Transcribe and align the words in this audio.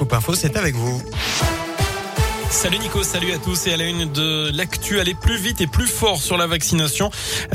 Scoop 0.00 0.14
Info, 0.14 0.34
c'est 0.34 0.56
avec 0.56 0.74
vous. 0.74 1.02
Salut 2.50 2.80
Nico, 2.80 3.04
salut 3.04 3.32
à 3.32 3.38
tous 3.38 3.68
et 3.68 3.72
à 3.72 3.76
la 3.76 3.84
une 3.84 4.12
de 4.12 4.50
l'actu, 4.52 4.98
aller 4.98 5.14
plus 5.14 5.36
vite 5.36 5.60
et 5.60 5.68
plus 5.68 5.86
fort 5.86 6.20
sur 6.20 6.36
la 6.36 6.48
vaccination. 6.48 7.08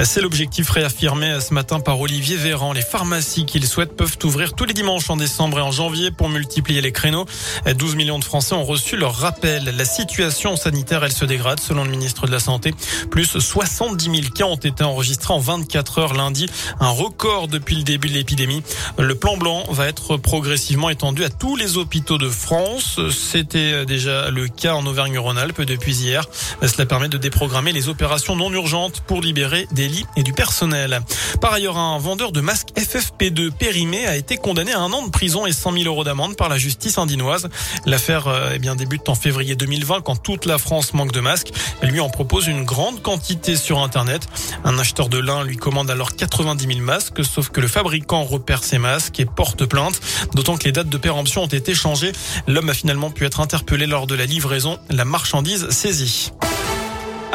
C'est 0.04 0.22
l'objectif 0.22 0.70
réaffirmé 0.70 1.38
ce 1.42 1.54
matin 1.54 1.82
par 1.82 2.00
Olivier 2.00 2.38
Véran. 2.38 2.72
Les 2.72 2.82
pharmacies 2.82 3.46
qu'il 3.46 3.68
souhaite 3.68 3.96
peuvent 3.96 4.18
ouvrir 4.24 4.54
tous 4.54 4.64
les 4.64 4.74
dimanches 4.74 5.10
en 5.10 5.18
décembre 5.18 5.60
et 5.60 5.62
en 5.62 5.72
janvier 5.72 6.12
pour 6.12 6.30
multiplier 6.30 6.80
les 6.82 6.94
créneaux. 6.94 7.26
12 7.68 7.96
millions 7.96 8.20
de 8.20 8.24
Français 8.24 8.56
ont 8.56 8.64
reçu 8.64 8.96
leur 8.96 9.14
rappel. 9.16 9.76
La 9.78 9.86
situation 9.86 10.56
sanitaire, 10.56 11.04
elle 11.04 11.12
se 11.12 11.26
dégrade 11.26 11.60
selon 11.60 11.84
le 11.84 11.92
ministre 11.92 12.26
de 12.26 12.32
la 12.32 12.40
Santé. 12.40 12.74
Plus 13.12 13.38
70 13.38 14.06
000 14.06 14.34
cas 14.34 14.46
ont 14.46 14.56
été 14.56 14.84
enregistrés 14.84 15.34
en 15.34 15.40
24 15.40 16.00
heures 16.00 16.14
lundi, 16.14 16.48
un 16.80 16.90
record 16.90 17.50
depuis 17.50 17.76
le 17.76 17.84
début 17.84 18.08
de 18.08 18.14
l'épidémie. 18.14 18.64
Le 18.98 19.14
plan 19.14 19.36
blanc 19.36 19.66
va 19.70 19.88
être 19.88 20.16
progressivement 20.16 20.90
étendu 20.90 21.26
à 21.26 21.30
tous 21.30 21.58
les 21.58 21.78
hôpitaux 21.78 22.18
de 22.18 22.30
France. 22.30 23.00
C'était 23.12 23.86
déjà 23.86 24.32
le 24.32 24.48
cas 24.48 24.74
en 24.74 24.85
Auvergne-Rhône-Alpes 24.86 25.62
depuis 25.62 25.96
hier. 25.96 26.26
Cela 26.62 26.86
permet 26.86 27.10
de 27.10 27.18
déprogrammer 27.18 27.72
les 27.72 27.90
opérations 27.90 28.36
non 28.36 28.52
urgentes 28.52 29.02
pour 29.02 29.22
libérer 29.22 29.68
des 29.72 29.88
lits 29.88 30.06
et 30.16 30.24
du 30.24 30.34
personnel. 30.34 31.02
Par 31.42 31.54
ailleurs, 31.54 31.78
un 31.78 31.98
vendeur 31.98 32.32
de 32.32 32.42
masques 32.42 32.70
FFP2 32.76 33.52
périmé 33.52 34.06
a 34.08 34.16
été 34.16 34.38
condamné 34.38 34.74
à 34.74 34.80
un 34.80 34.92
an 34.92 35.06
de 35.06 35.12
prison 35.12 35.46
et 35.46 35.52
100 35.52 35.74
000 35.74 35.86
euros 35.86 36.04
d'amende 36.04 36.36
par 36.36 36.50
la 36.50 36.58
justice 36.58 36.98
indinoise. 36.98 37.50
L'affaire 37.86 38.28
euh, 38.28 38.52
eh 38.54 38.60
bien 38.60 38.76
débute 38.76 39.10
en 39.10 39.16
février 39.16 39.56
2020 39.56 40.02
quand 40.02 40.16
toute 40.16 40.46
la 40.46 40.58
France 40.58 40.94
manque 40.94 41.12
de 41.12 41.20
masques. 41.20 41.52
Lui 41.82 42.00
en 42.00 42.10
propose 42.10 42.48
une 42.48 42.64
grande 42.64 43.02
quantité 43.02 43.56
sur 43.56 43.80
Internet. 43.80 44.28
Un 44.64 44.78
acheteur 44.80 45.10
de 45.10 45.18
lin 45.18 45.44
lui 45.44 45.58
commande 45.58 45.90
alors 45.90 46.16
90 46.16 46.66
000 46.66 46.80
masques, 46.80 47.24
sauf 47.24 47.50
que 47.50 47.62
le 47.62 47.68
fabricant 47.68 48.24
repère 48.24 48.64
ses 48.64 48.78
masques 48.78 49.20
et 49.20 49.26
porte 49.26 49.66
plainte. 49.66 50.00
D'autant 50.34 50.58
que 50.58 50.66
les 50.66 50.72
dates 50.72 50.90
de 50.90 50.98
péremption 50.98 51.44
ont 51.44 51.48
été 51.48 51.74
changées. 51.74 52.12
L'homme 52.48 52.70
a 52.70 52.74
finalement 52.74 53.12
pu 53.12 53.26
être 53.26 53.40
interpellé 53.40 53.88
lors 53.88 54.08
de 54.08 54.16
la 54.16 54.26
livraison 54.26 54.75
la 54.90 55.06
marchandise 55.06 55.70
saisie. 55.70 56.32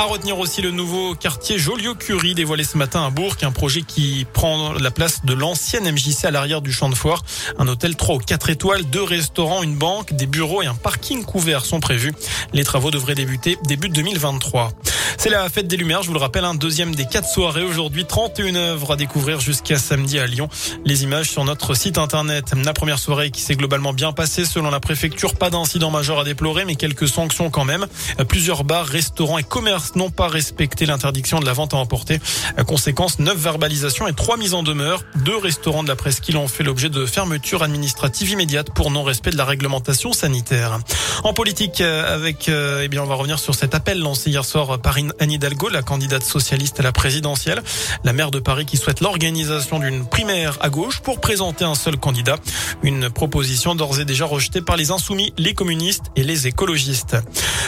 À 0.01 0.05
retenir 0.05 0.39
aussi 0.39 0.63
le 0.63 0.71
nouveau 0.71 1.15
quartier 1.15 1.59
Joliot-Curie 1.59 2.35
dévoilé 2.35 2.65
ce 2.65 2.79
matin 2.79 3.05
à 3.05 3.11
Bourg, 3.11 3.37
un 3.43 3.53
projet 3.53 3.83
qui 3.83 4.27
prend 4.33 4.73
la 4.73 4.91
place 4.91 5.27
de 5.27 5.35
l'ancienne 5.35 5.85
MJC 5.93 6.25
à 6.25 6.31
l'arrière 6.31 6.63
du 6.63 6.73
champ 6.73 6.89
de 6.89 6.95
foire. 6.95 7.23
Un 7.59 7.69
hôtel 7.69 7.97
3 7.97 8.15
ou 8.15 8.19
4 8.19 8.49
étoiles, 8.49 8.85
deux 8.85 9.03
restaurants, 9.03 9.63
une 9.63 9.75
banque, 9.75 10.15
des 10.15 10.25
bureaux 10.25 10.63
et 10.63 10.67
un 10.67 10.75
parking 10.75 11.23
couvert 11.23 11.67
sont 11.67 11.81
prévus. 11.81 12.15
Les 12.55 12.65
travaux 12.65 12.91
devraient 12.91 13.15
débuter 13.15 13.59
début 13.65 13.91
2023. 13.91 14.73
C'est 15.19 15.29
la 15.29 15.47
fête 15.51 15.69
des 15.69 15.77
Lumières, 15.77 16.03
je 16.03 16.07
vous 16.07 16.15
le 16.15 16.21
rappelle, 16.21 16.47
un 16.47 16.55
deuxième 16.55 16.95
des 16.95 17.05
quatre 17.05 17.29
soirées 17.29 17.63
aujourd'hui, 17.63 18.07
31 18.07 18.55
œuvres 18.55 18.93
à 18.93 18.97
découvrir 18.97 19.39
jusqu'à 19.39 19.77
samedi 19.77 20.19
à 20.19 20.27
Lyon. 20.27 20.49
Les 20.87 21.03
images 21.03 21.29
sur 21.29 21.45
notre 21.45 21.75
site 21.75 21.99
internet. 21.99 22.55
La 22.65 22.73
première 22.73 22.99
soirée 22.99 23.31
qui 23.31 23.43
s'est 23.43 23.55
globalement 23.55 23.93
bien 23.93 24.13
passée 24.13 24.47
selon 24.47 24.71
la 24.71 24.81
préfecture, 24.81 25.35
pas 25.35 25.51
d'incident 25.51 25.91
majeur 25.91 26.21
à 26.21 26.25
déplorer, 26.25 26.65
mais 26.65 26.75
quelques 26.75 27.07
sanctions 27.07 27.51
quand 27.51 27.67
même. 27.67 27.87
Plusieurs 28.29 28.65
bars, 28.65 28.87
restaurants 28.87 29.37
et 29.37 29.43
commerces 29.43 29.90
n'ont 29.97 30.11
pas 30.11 30.29
respecté 30.29 30.87
l'interdiction 30.87 31.41
de 31.41 31.47
la 31.47 31.53
vente 31.53 31.75
à 31.75 31.77
emporter. 31.77 32.21
Conséquence, 32.67 33.19
neuf 33.19 33.37
verbalisations 33.37 34.07
et 34.07 34.13
trois 34.13 34.37
mises 34.37 34.55
en 34.55 34.63
demeure. 34.63 35.03
Deux 35.25 35.37
restaurants 35.37 35.83
de 35.83 35.89
la 35.89 35.97
presqu'île 35.97 36.37
ont 36.37 36.49
fait 36.49 36.65
l'objet 36.65 36.89
de 36.89 37.07
fermetures 37.07 37.63
administratives 37.63 38.31
immédiates 38.31 38.71
pour 38.75 38.91
non-respect 38.91 39.31
de 39.31 39.37
la 39.37 39.45
réglementation 39.45 40.13
sanitaire. 40.13 40.79
En 41.25 41.33
politique, 41.33 41.81
avec, 41.81 42.49
eh 42.49 42.89
bien, 42.89 43.03
on 43.03 43.07
va 43.07 43.15
revenir 43.15 43.39
sur 43.39 43.55
cet 43.55 43.75
appel 43.75 43.99
lancé 44.01 44.31
hier 44.31 44.45
soir 44.45 44.81
par 44.81 44.97
Anne 44.97 45.31
Hidalgo, 45.31 45.69
la 45.69 45.83
candidate 45.83 46.25
socialiste 46.25 46.81
à 46.81 46.83
la 46.83 46.93
présidentielle. 46.93 47.63
La 48.05 48.13
maire 48.13 48.31
de 48.31 48.39
Paris 48.39 48.67
qui 48.67 48.77
souhaite 48.77 49.01
l'organisation 49.01 49.79
d'une 49.79 50.07
primaire 50.07 50.59
à 50.61 50.69
gauche 50.69 51.01
pour 51.01 51.21
présenter 51.21 51.65
un 51.65 51.75
seul 51.75 51.97
candidat. 51.97 52.37
Une 52.83 53.11
proposition 53.11 53.75
d'ores 53.75 54.01
et 54.01 54.05
déjà 54.05 54.25
rejetée 54.25 54.61
par 54.61 54.77
les 54.77 54.91
insoumis, 54.91 55.33
les 55.39 55.55
communistes 55.55 56.07
et 56.17 56.23
les 56.23 56.47
écologistes. 56.47 57.17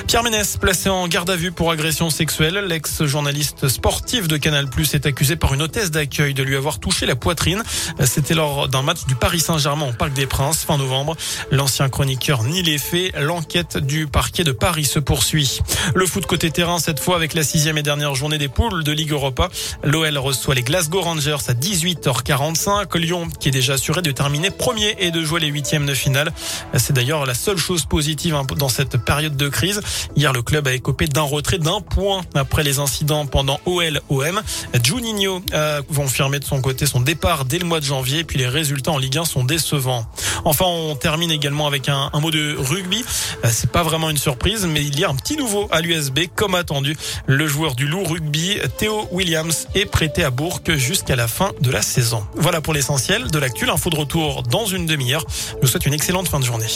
Pierre 0.06 0.22
Ménès, 0.22 0.56
placé 0.56 0.88
en 0.88 1.06
garde 1.08 1.30
à 1.30 1.36
vue 1.36 1.52
pour 1.52 1.70
agression 1.70 2.10
sexuelle, 2.12 2.64
l'ex-journaliste 2.68 3.68
sportif 3.68 4.28
de 4.28 4.36
Canal 4.36 4.68
Plus 4.68 4.94
est 4.94 5.06
accusé 5.06 5.36
par 5.36 5.54
une 5.54 5.62
hôtesse 5.62 5.90
d'accueil 5.90 6.34
de 6.34 6.42
lui 6.42 6.56
avoir 6.56 6.78
touché 6.78 7.06
la 7.06 7.16
poitrine. 7.16 7.62
C'était 8.04 8.34
lors 8.34 8.68
d'un 8.68 8.82
match 8.82 9.04
du 9.06 9.14
Paris 9.14 9.40
Saint-Germain 9.40 9.88
au 9.88 9.92
Parc 9.92 10.12
des 10.12 10.26
Princes 10.26 10.64
fin 10.64 10.78
novembre. 10.78 11.16
L'ancien 11.50 11.88
chroniqueur 11.88 12.44
nie 12.44 12.62
les 12.62 12.78
faits. 12.78 13.12
L'enquête 13.18 13.78
du 13.78 14.06
parquet 14.06 14.44
de 14.44 14.52
Paris 14.52 14.84
se 14.84 14.98
poursuit. 14.98 15.60
Le 15.94 16.06
foot 16.06 16.26
côté 16.26 16.50
terrain 16.50 16.78
cette 16.78 17.00
fois 17.00 17.16
avec 17.16 17.34
la 17.34 17.42
sixième 17.42 17.78
et 17.78 17.82
dernière 17.82 18.14
journée 18.14 18.38
des 18.38 18.48
poules 18.48 18.84
de 18.84 18.92
Ligue 18.92 19.12
Europa. 19.12 19.48
L'OL 19.82 20.18
reçoit 20.18 20.54
les 20.54 20.62
Glasgow 20.62 21.00
Rangers 21.00 21.38
à 21.48 21.54
18h45. 21.54 22.96
Lyon 22.98 23.28
qui 23.40 23.48
est 23.48 23.52
déjà 23.52 23.74
assuré 23.74 24.02
de 24.02 24.12
terminer 24.12 24.50
premier 24.50 24.94
et 24.98 25.10
de 25.10 25.24
jouer 25.24 25.40
les 25.40 25.48
huitièmes 25.48 25.86
de 25.86 25.94
finale. 25.94 26.32
C'est 26.76 26.92
d'ailleurs 26.92 27.26
la 27.26 27.34
seule 27.34 27.56
chose 27.56 27.86
positive 27.86 28.34
hein, 28.34 28.46
dans 28.56 28.68
cette 28.68 28.98
période 28.98 29.36
de 29.36 29.48
crise. 29.48 29.80
Hier, 30.14 30.32
le 30.32 30.42
club 30.42 30.68
a 30.68 30.72
écopé 30.72 31.06
d'un 31.06 31.22
retrait 31.22 31.58
d'un 31.58 31.80
point 31.92 32.22
après 32.34 32.62
les 32.62 32.78
incidents 32.78 33.26
pendant 33.26 33.60
OL-OM. 33.66 34.42
Juninho 34.82 35.42
a 35.52 35.80
confirmé 35.94 36.38
de 36.38 36.44
son 36.44 36.60
côté 36.60 36.86
son 36.86 37.00
départ 37.00 37.44
dès 37.44 37.58
le 37.58 37.66
mois 37.66 37.80
de 37.80 37.84
janvier. 37.84 38.24
Puis 38.24 38.38
les 38.38 38.48
résultats 38.48 38.92
en 38.92 38.98
Ligue 38.98 39.18
1 39.18 39.24
sont 39.24 39.44
décevants. 39.44 40.06
Enfin, 40.44 40.64
on 40.66 40.96
termine 40.96 41.30
également 41.30 41.66
avec 41.66 41.88
un, 41.88 42.10
mot 42.20 42.30
de 42.30 42.56
rugby. 42.58 43.04
C'est 43.44 43.70
pas 43.70 43.82
vraiment 43.82 44.10
une 44.10 44.16
surprise, 44.16 44.66
mais 44.66 44.84
il 44.84 44.98
y 44.98 45.04
a 45.04 45.10
un 45.10 45.14
petit 45.14 45.36
nouveau 45.36 45.68
à 45.70 45.80
l'USB, 45.80 46.20
comme 46.34 46.54
attendu. 46.54 46.96
Le 47.26 47.46
joueur 47.46 47.74
du 47.74 47.86
loup 47.86 48.04
rugby, 48.04 48.58
Théo 48.78 49.08
Williams, 49.12 49.68
est 49.74 49.86
prêté 49.86 50.24
à 50.24 50.30
Bourg 50.30 50.60
jusqu'à 50.66 51.16
la 51.16 51.28
fin 51.28 51.52
de 51.60 51.70
la 51.70 51.82
saison. 51.82 52.24
Voilà 52.34 52.60
pour 52.60 52.74
l'essentiel 52.74 53.30
de 53.30 53.38
l'actu. 53.38 53.68
Info 53.68 53.90
de 53.90 53.96
retour 53.96 54.42
dans 54.44 54.66
une 54.66 54.86
demi-heure. 54.86 55.24
Je 55.28 55.60
vous 55.62 55.66
souhaite 55.66 55.86
une 55.86 55.94
excellente 55.94 56.28
fin 56.28 56.40
de 56.40 56.44
journée. 56.44 56.66